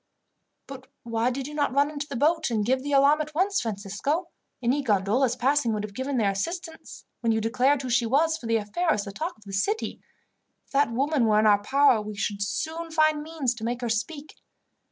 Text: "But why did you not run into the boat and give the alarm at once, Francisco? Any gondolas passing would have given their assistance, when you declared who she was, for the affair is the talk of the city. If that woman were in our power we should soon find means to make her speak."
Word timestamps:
"But 0.65 0.87
why 1.03 1.29
did 1.29 1.47
you 1.47 1.53
not 1.53 1.75
run 1.75 1.91
into 1.91 2.07
the 2.07 2.15
boat 2.15 2.49
and 2.49 2.65
give 2.65 2.81
the 2.81 2.91
alarm 2.91 3.21
at 3.21 3.35
once, 3.35 3.61
Francisco? 3.61 4.29
Any 4.59 4.81
gondolas 4.81 5.35
passing 5.35 5.73
would 5.73 5.83
have 5.83 5.93
given 5.93 6.17
their 6.17 6.31
assistance, 6.31 7.05
when 7.19 7.31
you 7.31 7.39
declared 7.39 7.83
who 7.83 7.89
she 7.91 8.07
was, 8.07 8.35
for 8.35 8.47
the 8.47 8.57
affair 8.57 8.91
is 8.95 9.03
the 9.03 9.11
talk 9.11 9.37
of 9.37 9.43
the 9.45 9.53
city. 9.53 10.01
If 10.65 10.71
that 10.71 10.91
woman 10.91 11.27
were 11.27 11.37
in 11.37 11.45
our 11.45 11.61
power 11.61 12.01
we 12.01 12.15
should 12.15 12.41
soon 12.41 12.89
find 12.89 13.21
means 13.21 13.53
to 13.53 13.63
make 13.63 13.81
her 13.81 13.89
speak." 13.89 14.33